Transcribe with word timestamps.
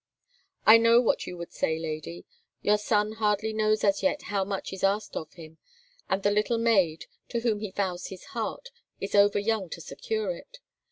"I 0.65 0.79
know 0.79 0.99
what 0.99 1.27
you 1.27 1.37
would 1.37 1.53
say, 1.53 1.77
lady; 1.77 2.25
your 2.63 2.79
son 2.79 3.11
hardly 3.11 3.53
knows 3.53 3.83
as 3.83 4.01
yet 4.01 4.23
how 4.23 4.43
much 4.43 4.73
is 4.73 4.83
asked 4.83 5.15
of 5.15 5.33
him, 5.33 5.59
and 6.09 6.23
the 6.23 6.31
little 6.31 6.57
maid, 6.57 7.05
to 7.29 7.41
whom 7.41 7.59
he 7.59 7.69
vows 7.69 8.07
his 8.07 8.23
heart, 8.33 8.69
is 8.99 9.13
over 9.13 9.37
young 9.37 9.69
to 9.69 9.79
secure 9.79 10.35
it. 10.35 10.57